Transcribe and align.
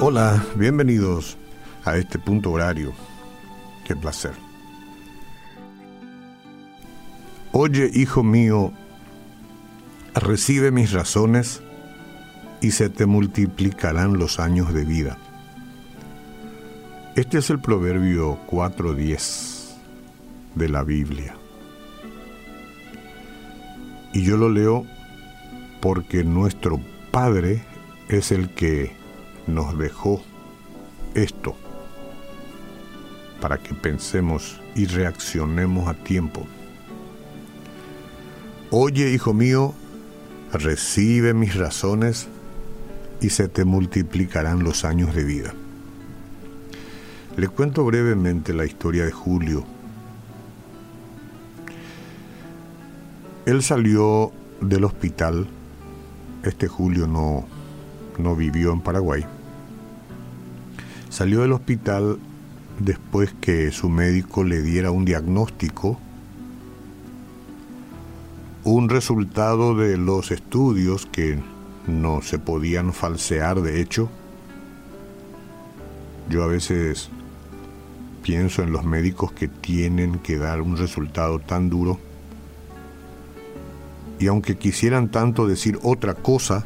Hola, 0.00 0.42
bienvenidos 0.56 1.36
a 1.84 1.96
este 1.96 2.18
punto 2.18 2.50
horario. 2.50 2.92
Qué 3.84 3.94
placer. 3.96 4.32
Oye, 7.52 7.90
hijo 7.92 8.22
mío, 8.22 8.72
recibe 10.14 10.70
mis 10.70 10.92
razones 10.92 11.62
y 12.60 12.72
se 12.72 12.88
te 12.90 13.06
multiplicarán 13.06 14.18
los 14.18 14.38
años 14.40 14.72
de 14.74 14.84
vida. 14.84 15.18
Este 17.16 17.38
es 17.38 17.50
el 17.50 17.60
proverbio 17.60 18.38
4.10 18.46 19.74
de 20.54 20.68
la 20.68 20.84
Biblia. 20.84 21.37
Y 24.18 24.24
yo 24.24 24.36
lo 24.36 24.50
leo 24.50 24.84
porque 25.80 26.24
nuestro 26.24 26.80
Padre 27.12 27.62
es 28.08 28.32
el 28.32 28.50
que 28.50 28.90
nos 29.46 29.78
dejó 29.78 30.20
esto 31.14 31.54
para 33.40 33.58
que 33.58 33.74
pensemos 33.74 34.60
y 34.74 34.86
reaccionemos 34.86 35.86
a 35.86 35.94
tiempo. 35.94 36.44
Oye, 38.72 39.12
hijo 39.12 39.34
mío, 39.34 39.72
recibe 40.52 41.32
mis 41.32 41.54
razones 41.54 42.26
y 43.20 43.30
se 43.30 43.46
te 43.46 43.64
multiplicarán 43.64 44.64
los 44.64 44.84
años 44.84 45.14
de 45.14 45.22
vida. 45.22 45.54
Le 47.36 47.46
cuento 47.46 47.84
brevemente 47.84 48.52
la 48.52 48.66
historia 48.66 49.04
de 49.04 49.12
Julio. 49.12 49.64
Él 53.48 53.62
salió 53.62 54.30
del 54.60 54.84
hospital, 54.84 55.46
este 56.42 56.68
Julio 56.68 57.06
no, 57.06 57.46
no 58.18 58.36
vivió 58.36 58.74
en 58.74 58.82
Paraguay, 58.82 59.24
salió 61.08 61.40
del 61.40 61.52
hospital 61.52 62.18
después 62.78 63.34
que 63.40 63.70
su 63.70 63.88
médico 63.88 64.44
le 64.44 64.60
diera 64.60 64.90
un 64.90 65.06
diagnóstico, 65.06 65.98
un 68.64 68.90
resultado 68.90 69.74
de 69.74 69.96
los 69.96 70.30
estudios 70.30 71.06
que 71.06 71.38
no 71.86 72.20
se 72.20 72.38
podían 72.38 72.92
falsear 72.92 73.62
de 73.62 73.80
hecho. 73.80 74.10
Yo 76.28 76.44
a 76.44 76.48
veces 76.48 77.08
pienso 78.22 78.62
en 78.62 78.72
los 78.72 78.84
médicos 78.84 79.32
que 79.32 79.48
tienen 79.48 80.18
que 80.18 80.36
dar 80.36 80.60
un 80.60 80.76
resultado 80.76 81.38
tan 81.38 81.70
duro 81.70 81.98
y 84.18 84.26
aunque 84.26 84.56
quisieran 84.56 85.10
tanto 85.10 85.46
decir 85.46 85.78
otra 85.82 86.14
cosa, 86.14 86.64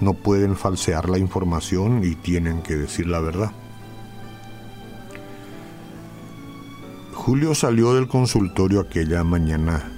no 0.00 0.14
pueden 0.14 0.56
falsear 0.56 1.08
la 1.08 1.18
información 1.18 2.04
y 2.04 2.14
tienen 2.14 2.62
que 2.62 2.76
decir 2.76 3.06
la 3.06 3.20
verdad. 3.20 3.52
Julio 7.12 7.54
salió 7.54 7.94
del 7.94 8.06
consultorio 8.06 8.80
aquella 8.80 9.24
mañana 9.24 9.90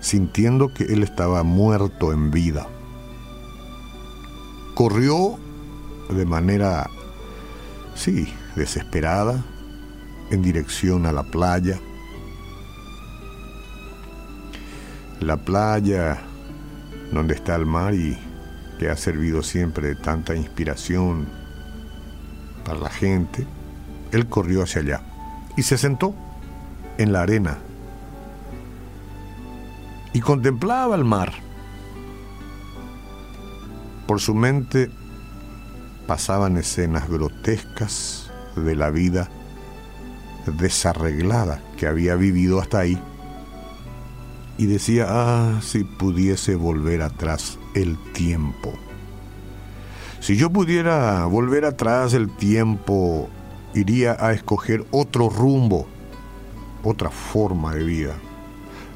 sintiendo 0.00 0.72
que 0.72 0.84
él 0.84 1.02
estaba 1.02 1.42
muerto 1.42 2.12
en 2.12 2.30
vida. 2.30 2.66
Corrió 4.74 5.38
de 6.08 6.24
manera, 6.24 6.88
sí, 7.94 8.32
desesperada, 8.56 9.44
en 10.30 10.42
dirección 10.42 11.06
a 11.06 11.12
la 11.12 11.22
playa. 11.22 11.78
La 15.20 15.36
playa 15.36 16.18
donde 17.12 17.34
está 17.34 17.54
el 17.56 17.66
mar 17.66 17.94
y 17.94 18.18
que 18.78 18.88
ha 18.88 18.96
servido 18.96 19.42
siempre 19.42 19.88
de 19.88 19.94
tanta 19.94 20.34
inspiración 20.34 21.28
para 22.64 22.78
la 22.78 22.90
gente, 22.90 23.46
él 24.12 24.26
corrió 24.26 24.62
hacia 24.62 24.80
allá 24.80 25.02
y 25.56 25.62
se 25.62 25.76
sentó 25.76 26.14
en 26.96 27.12
la 27.12 27.22
arena 27.22 27.58
y 30.12 30.20
contemplaba 30.20 30.96
el 30.96 31.04
mar. 31.04 31.32
Por 34.06 34.20
su 34.20 34.34
mente 34.34 34.90
pasaban 36.06 36.56
escenas 36.56 37.08
grotescas 37.08 38.30
de 38.56 38.74
la 38.74 38.90
vida 38.90 39.28
desarreglada 40.46 41.60
que 41.76 41.86
había 41.86 42.16
vivido 42.16 42.60
hasta 42.60 42.80
ahí. 42.80 43.00
Y 44.60 44.66
decía, 44.66 45.06
ah, 45.08 45.58
si 45.62 45.84
pudiese 45.84 46.54
volver 46.54 47.00
atrás 47.00 47.58
el 47.74 47.96
tiempo. 48.12 48.74
Si 50.20 50.36
yo 50.36 50.50
pudiera 50.50 51.24
volver 51.24 51.64
atrás 51.64 52.12
el 52.12 52.28
tiempo, 52.28 53.30
iría 53.72 54.18
a 54.20 54.34
escoger 54.34 54.84
otro 54.90 55.30
rumbo, 55.30 55.86
otra 56.84 57.08
forma 57.08 57.74
de 57.74 57.84
vida. 57.84 58.14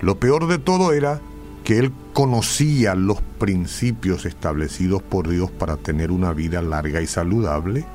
Lo 0.02 0.20
peor 0.20 0.48
de 0.48 0.58
todo 0.58 0.92
era 0.92 1.22
que 1.64 1.78
él 1.78 1.94
conocía 2.12 2.94
los 2.94 3.22
principios 3.22 4.26
establecidos 4.26 5.02
por 5.02 5.30
Dios 5.30 5.50
para 5.50 5.78
tener 5.78 6.10
una 6.10 6.34
vida 6.34 6.60
larga 6.60 7.00
y 7.00 7.06
saludable, 7.06 7.86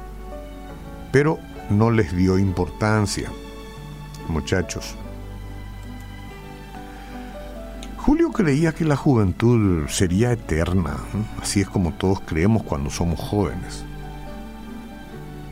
pero 1.12 1.38
no 1.70 1.92
les 1.92 2.18
dio 2.18 2.40
importancia. 2.40 3.30
Muchachos, 4.28 4.96
Julio 8.06 8.32
creía 8.32 8.72
que 8.72 8.86
la 8.86 8.96
juventud 8.96 9.88
sería 9.90 10.32
eterna, 10.32 10.98
así 11.42 11.62
es 11.62 11.70
como 11.70 11.94
todos 11.94 12.22
creemos 12.22 12.64
cuando 12.64 12.90
somos 12.90 13.20
jóvenes. 13.20 13.84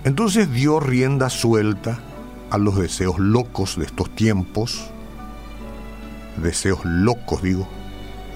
Entonces 0.06 0.52
dio 0.52 0.80
rienda 0.80 1.30
suelta 1.30 2.00
a 2.50 2.57
los 2.57 2.78
deseos 2.78 3.19
locos 3.19 3.78
de 3.78 3.84
estos 3.84 4.09
tiempos, 4.16 4.90
deseos 6.41 6.86
locos 6.86 7.44
digo, 7.44 7.68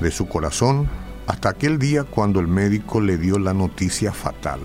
de 0.02 0.12
su 0.12 0.28
corazón, 0.28 0.90
hasta 1.28 1.50
aquel 1.50 1.80
día 1.80 2.04
cuando 2.04 2.42
el 2.42 2.48
médico 2.48 3.00
le 3.00 3.18
dio 3.18 3.40
la 3.40 3.54
noticia 3.54 4.12
fatal. 4.12 4.60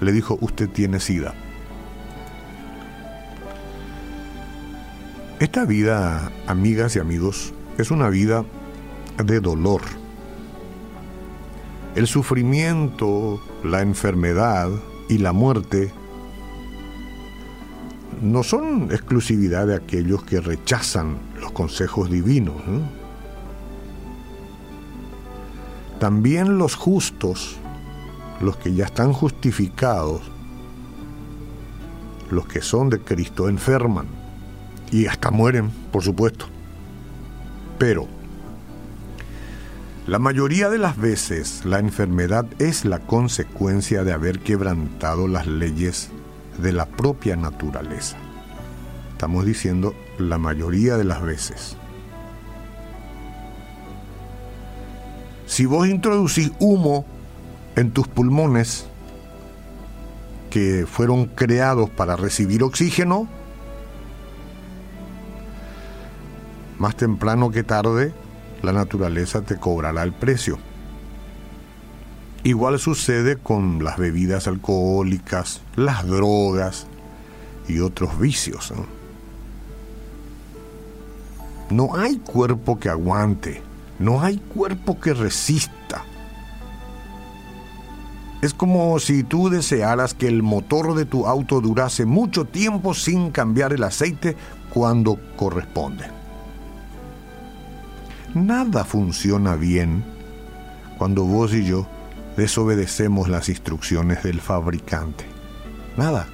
Le 0.00 0.10
dijo, 0.10 0.36
usted 0.40 0.68
tiene 0.68 0.98
sida. 0.98 1.34
Esta 5.38 5.64
vida, 5.64 6.32
amigas 6.48 6.96
y 6.96 6.98
amigos, 6.98 7.54
es 7.78 7.90
una 7.90 8.08
vida 8.08 8.44
de 9.22 9.40
dolor. 9.40 9.82
El 11.94 12.06
sufrimiento, 12.06 13.40
la 13.62 13.82
enfermedad 13.82 14.70
y 15.08 15.18
la 15.18 15.32
muerte 15.32 15.92
no 18.20 18.42
son 18.42 18.90
exclusividad 18.90 19.66
de 19.66 19.76
aquellos 19.76 20.24
que 20.24 20.40
rechazan 20.40 21.18
los 21.40 21.52
consejos 21.52 22.10
divinos. 22.10 22.56
También 25.98 26.58
los 26.58 26.74
justos, 26.74 27.56
los 28.40 28.56
que 28.56 28.74
ya 28.74 28.86
están 28.86 29.12
justificados, 29.12 30.22
los 32.30 32.46
que 32.46 32.60
son 32.60 32.90
de 32.90 33.00
Cristo, 33.00 33.48
enferman 33.48 34.06
y 34.90 35.06
hasta 35.06 35.30
mueren, 35.30 35.70
por 35.92 36.02
supuesto. 36.02 36.53
Pero 37.78 38.06
la 40.06 40.18
mayoría 40.18 40.68
de 40.68 40.78
las 40.78 40.96
veces 40.98 41.64
la 41.64 41.78
enfermedad 41.78 42.46
es 42.58 42.84
la 42.84 42.98
consecuencia 42.98 44.04
de 44.04 44.12
haber 44.12 44.40
quebrantado 44.40 45.28
las 45.28 45.46
leyes 45.46 46.10
de 46.58 46.72
la 46.72 46.86
propia 46.86 47.36
naturaleza. 47.36 48.16
Estamos 49.12 49.46
diciendo 49.46 49.94
la 50.18 50.38
mayoría 50.38 50.96
de 50.96 51.04
las 51.04 51.22
veces. 51.22 51.76
Si 55.46 55.66
vos 55.66 55.88
introducís 55.88 56.52
humo 56.58 57.06
en 57.76 57.90
tus 57.90 58.06
pulmones 58.06 58.86
que 60.50 60.86
fueron 60.86 61.26
creados 61.26 61.90
para 61.90 62.16
recibir 62.16 62.62
oxígeno, 62.62 63.28
más 66.84 66.96
temprano 66.96 67.50
que 67.50 67.62
tarde 67.62 68.12
la 68.62 68.70
naturaleza 68.70 69.40
te 69.40 69.56
cobrará 69.56 70.02
el 70.02 70.12
precio. 70.12 70.58
Igual 72.42 72.78
sucede 72.78 73.38
con 73.38 73.82
las 73.82 73.96
bebidas 73.96 74.46
alcohólicas, 74.48 75.62
las 75.76 76.06
drogas 76.06 76.86
y 77.68 77.78
otros 77.78 78.18
vicios. 78.20 78.74
No 81.70 81.96
hay 81.96 82.18
cuerpo 82.18 82.78
que 82.78 82.90
aguante, 82.90 83.62
no 83.98 84.20
hay 84.20 84.36
cuerpo 84.36 85.00
que 85.00 85.14
resista. 85.14 86.04
Es 88.42 88.52
como 88.52 88.98
si 88.98 89.24
tú 89.24 89.48
desearas 89.48 90.12
que 90.12 90.28
el 90.28 90.42
motor 90.42 90.94
de 90.94 91.06
tu 91.06 91.26
auto 91.26 91.62
durase 91.62 92.04
mucho 92.04 92.44
tiempo 92.44 92.92
sin 92.92 93.30
cambiar 93.30 93.72
el 93.72 93.84
aceite 93.84 94.36
cuando 94.68 95.18
corresponde. 95.36 96.23
Nada 98.34 98.84
funciona 98.84 99.56
bien 99.56 100.04
cuando 100.98 101.24
vos 101.24 101.54
y 101.54 101.64
yo 101.64 101.86
desobedecemos 102.36 103.28
las 103.28 103.48
instrucciones 103.48 104.22
del 104.22 104.40
fabricante. 104.40 105.24
Nada, 105.96 106.26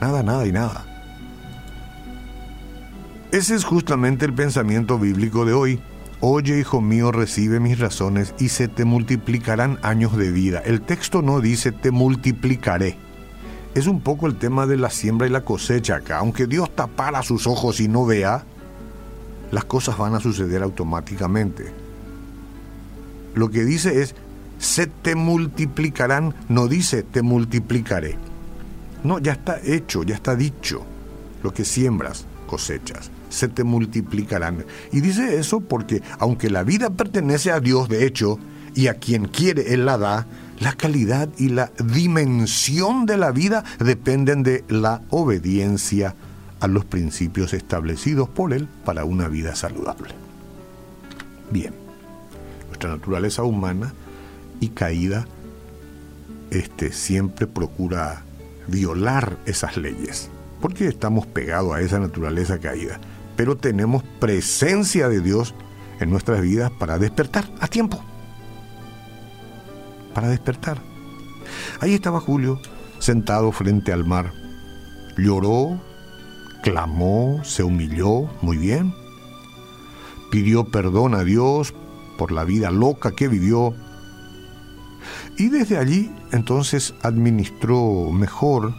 nada, 0.00 0.22
nada 0.22 0.46
y 0.46 0.52
nada. 0.52 0.84
Ese 3.32 3.54
es 3.54 3.64
justamente 3.64 4.24
el 4.24 4.32
pensamiento 4.32 4.98
bíblico 4.98 5.44
de 5.44 5.52
hoy. 5.52 5.80
Oye, 6.20 6.58
hijo 6.58 6.80
mío, 6.80 7.12
recibe 7.12 7.60
mis 7.60 7.78
razones 7.78 8.34
y 8.38 8.48
se 8.48 8.68
te 8.68 8.84
multiplicarán 8.84 9.78
años 9.82 10.16
de 10.16 10.30
vida. 10.30 10.62
El 10.64 10.80
texto 10.80 11.22
no 11.22 11.40
dice 11.40 11.72
te 11.72 11.90
multiplicaré. 11.90 12.96
Es 13.74 13.86
un 13.86 14.00
poco 14.00 14.26
el 14.26 14.36
tema 14.36 14.66
de 14.66 14.78
la 14.78 14.88
siembra 14.88 15.26
y 15.26 15.30
la 15.30 15.42
cosecha 15.42 15.96
acá. 15.96 16.18
Aunque 16.18 16.46
Dios 16.46 16.74
tapara 16.74 17.22
sus 17.22 17.46
ojos 17.46 17.80
y 17.80 17.88
no 17.88 18.06
vea, 18.06 18.46
las 19.50 19.64
cosas 19.64 19.98
van 19.98 20.14
a 20.14 20.20
suceder 20.20 20.62
automáticamente. 20.62 21.72
Lo 23.34 23.50
que 23.50 23.64
dice 23.64 24.02
es, 24.02 24.14
se 24.58 24.86
te 24.86 25.14
multiplicarán, 25.14 26.34
no 26.48 26.68
dice 26.68 27.02
te 27.02 27.22
multiplicaré. 27.22 28.16
No, 29.04 29.18
ya 29.18 29.32
está 29.32 29.60
hecho, 29.62 30.02
ya 30.02 30.14
está 30.14 30.34
dicho. 30.34 30.84
Lo 31.42 31.52
que 31.52 31.64
siembras, 31.64 32.26
cosechas 32.46 33.10
se 33.28 33.48
te 33.48 33.64
multiplicarán. 33.64 34.64
Y 34.92 35.00
dice 35.00 35.38
eso 35.38 35.60
porque 35.60 36.02
aunque 36.18 36.50
la 36.50 36.62
vida 36.62 36.90
pertenece 36.90 37.50
a 37.50 37.60
Dios, 37.60 37.88
de 37.88 38.06
hecho, 38.06 38.38
y 38.74 38.88
a 38.88 38.94
quien 38.94 39.26
quiere 39.26 39.74
Él 39.74 39.86
la 39.86 39.98
da, 39.98 40.26
la 40.58 40.72
calidad 40.72 41.28
y 41.38 41.50
la 41.50 41.70
dimensión 41.84 43.06
de 43.06 43.16
la 43.16 43.30
vida 43.30 43.64
dependen 43.78 44.42
de 44.42 44.64
la 44.68 45.02
obediencia 45.10 46.14
a 46.60 46.66
los 46.66 46.84
principios 46.84 47.52
establecidos 47.52 48.28
por 48.28 48.52
Él 48.52 48.68
para 48.84 49.04
una 49.04 49.28
vida 49.28 49.54
saludable. 49.54 50.10
Bien, 51.50 51.74
nuestra 52.68 52.90
naturaleza 52.90 53.42
humana 53.42 53.92
y 54.60 54.68
caída 54.68 55.26
este, 56.50 56.92
siempre 56.92 57.46
procura 57.46 58.22
violar 58.68 59.38
esas 59.46 59.76
leyes, 59.76 60.30
porque 60.60 60.88
estamos 60.88 61.26
pegados 61.26 61.74
a 61.74 61.80
esa 61.80 61.98
naturaleza 61.98 62.58
caída 62.58 63.00
pero 63.36 63.56
tenemos 63.56 64.02
presencia 64.18 65.08
de 65.08 65.20
Dios 65.20 65.54
en 66.00 66.10
nuestras 66.10 66.40
vidas 66.40 66.70
para 66.72 66.98
despertar 66.98 67.44
a 67.60 67.68
tiempo. 67.68 68.02
Para 70.14 70.28
despertar. 70.28 70.78
Ahí 71.80 71.94
estaba 71.94 72.20
Julio, 72.20 72.58
sentado 72.98 73.52
frente 73.52 73.92
al 73.92 74.04
mar. 74.04 74.32
Lloró, 75.18 75.80
clamó, 76.66 77.40
se 77.44 77.62
humilló, 77.62 78.28
muy 78.42 78.56
bien. 78.56 78.92
Pidió 80.32 80.64
perdón 80.64 81.14
a 81.14 81.22
Dios 81.22 81.72
por 82.18 82.32
la 82.32 82.42
vida 82.42 82.72
loca 82.72 83.12
que 83.12 83.28
vivió. 83.28 83.72
Y 85.38 85.48
desde 85.48 85.78
allí 85.78 86.10
entonces 86.32 86.92
administró 87.02 88.10
mejor, 88.10 88.74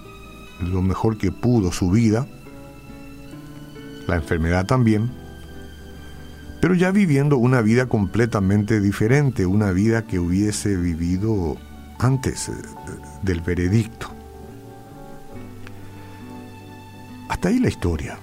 lo 0.60 0.82
mejor 0.82 1.18
que 1.18 1.32
pudo 1.32 1.72
su 1.72 1.90
vida 1.90 2.28
la 4.06 4.16
enfermedad 4.16 4.66
también, 4.66 5.10
pero 6.62 6.74
ya 6.74 6.92
viviendo 6.92 7.38
una 7.38 7.62
vida 7.62 7.86
completamente 7.86 8.82
diferente, 8.82 9.46
una 9.46 9.72
vida 9.72 10.08
que 10.08 10.20
hubiese 10.20 10.76
vivido 10.76 11.56
antes 12.00 12.50
eh, 12.50 12.54
del 13.24 13.42
veredicto. 13.42 14.17
Hasta 17.30 17.50
ahí 17.50 17.60
la 17.60 17.70
historia. 17.70 18.20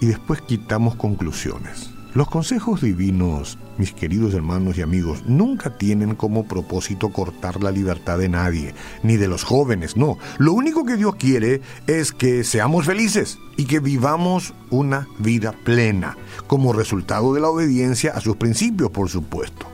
Y 0.00 0.06
después 0.06 0.40
quitamos 0.42 0.96
conclusiones. 0.96 1.90
Los 2.14 2.28
consejos 2.28 2.82
divinos, 2.82 3.58
mis 3.78 3.94
queridos 3.94 4.34
hermanos 4.34 4.76
y 4.76 4.82
amigos, 4.82 5.22
nunca 5.26 5.78
tienen 5.78 6.14
como 6.14 6.44
propósito 6.44 7.08
cortar 7.08 7.62
la 7.62 7.70
libertad 7.70 8.18
de 8.18 8.28
nadie, 8.28 8.74
ni 9.02 9.16
de 9.16 9.28
los 9.28 9.44
jóvenes, 9.44 9.96
no. 9.96 10.18
Lo 10.36 10.52
único 10.52 10.84
que 10.84 10.98
Dios 10.98 11.14
quiere 11.14 11.62
es 11.86 12.12
que 12.12 12.44
seamos 12.44 12.84
felices 12.84 13.38
y 13.56 13.64
que 13.64 13.80
vivamos 13.80 14.52
una 14.68 15.08
vida 15.20 15.52
plena, 15.64 16.18
como 16.46 16.74
resultado 16.74 17.32
de 17.32 17.40
la 17.40 17.48
obediencia 17.48 18.12
a 18.12 18.20
sus 18.20 18.36
principios, 18.36 18.90
por 18.90 19.08
supuesto. 19.08 19.66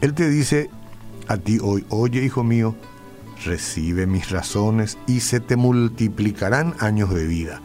Él 0.00 0.12
te 0.12 0.28
dice 0.28 0.70
a 1.28 1.36
ti 1.36 1.58
hoy, 1.62 1.84
oye 1.88 2.24
hijo 2.24 2.42
mío, 2.42 2.74
recibe 3.44 4.06
mis 4.06 4.30
razones 4.30 4.98
y 5.06 5.20
se 5.20 5.40
te 5.40 5.56
multiplicarán 5.56 6.74
años 6.80 7.10
de 7.14 7.26
vida 7.26 7.60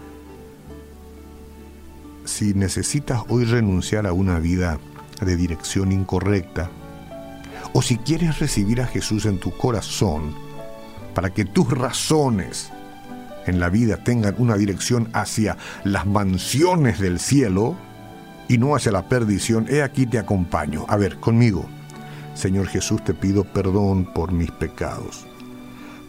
si 2.30 2.54
necesitas 2.54 3.24
hoy 3.28 3.44
renunciar 3.44 4.06
a 4.06 4.14
una 4.14 4.40
vida 4.40 4.80
de 5.20 5.36
dirección 5.36 5.92
incorrecta, 5.92 6.70
o 7.74 7.82
si 7.82 7.98
quieres 7.98 8.40
recibir 8.40 8.82
a 8.82 8.88
Jesús 8.88 9.26
en 9.26 9.40
tu 9.40 9.52
corazón, 9.52 10.34
para 11.14 11.32
que 11.32 11.44
tus 11.44 11.70
razones 11.70 12.72
en 13.46 13.60
la 13.60 13.70
vida 13.70 14.04
tengan 14.04 14.36
una 14.38 14.56
dirección 14.56 15.10
hacia 15.14 15.58
las 15.84 16.06
mansiones 16.06 17.00
del 17.00 17.20
cielo 17.20 17.76
y 18.48 18.58
no 18.58 18.76
hacia 18.76 18.92
la 18.92 19.10
perdición, 19.10 19.66
he 19.68 19.82
aquí 19.82 20.06
te 20.06 20.20
acompaño. 20.20 20.86
A 20.88 20.98
ver, 20.98 21.20
conmigo. 21.20 21.66
Señor 22.36 22.68
Jesús, 22.68 23.04
te 23.04 23.14
pido 23.14 23.44
perdón 23.44 24.14
por 24.14 24.32
mis 24.32 24.52
pecados. 24.52 25.28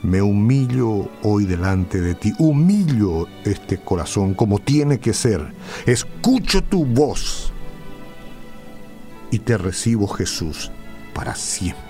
Me 0.03 0.23
humillo 0.23 1.11
hoy 1.23 1.45
delante 1.45 2.01
de 2.01 2.15
ti, 2.15 2.33
humillo 2.39 3.27
este 3.45 3.79
corazón 3.79 4.35
como 4.35 4.59
tiene 4.59 4.99
que 4.99 5.13
ser. 5.13 5.53
Escucho 5.85 6.63
tu 6.63 6.87
voz 6.87 7.53
y 9.31 9.41
te 9.41 9.59
recibo 9.59 10.09
Jesús 10.09 10.71
para 11.13 11.35
siempre. 11.35 11.90